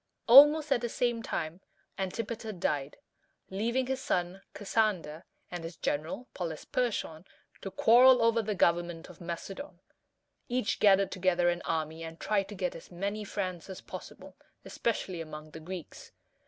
Almost 0.25 0.71
at 0.71 0.81
the 0.81 0.89
same 0.89 1.21
time, 1.21 1.61
Antipater 1.95 2.51
died, 2.51 2.97
leaving 3.51 3.85
his 3.85 4.01
son, 4.01 4.41
Cas 4.55 4.73
san´der, 4.73 5.21
and 5.51 5.63
his 5.63 5.75
general, 5.77 6.27
Pol 6.33 6.51
ys 6.53 6.65
per´chon, 6.65 7.23
to 7.61 7.69
quarrel 7.69 8.19
over 8.23 8.41
the 8.41 8.55
government 8.55 9.09
of 9.11 9.21
Macedon. 9.21 9.79
Each 10.49 10.79
gathered 10.79 11.11
together 11.11 11.49
an 11.49 11.61
army, 11.65 12.03
and 12.03 12.19
tried 12.19 12.47
to 12.49 12.55
get 12.55 12.73
as 12.75 12.89
many 12.89 13.23
friends 13.23 13.69
as 13.69 13.79
possible, 13.81 14.35
especially 14.65 15.21
among 15.21 15.51
the 15.51 15.59
Greeks. 15.59 16.11